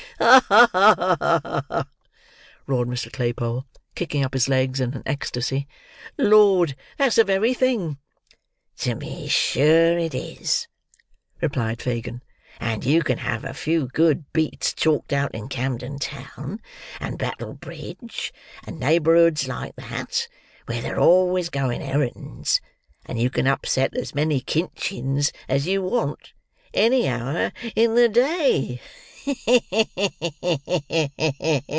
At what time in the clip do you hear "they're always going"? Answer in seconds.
20.83-21.81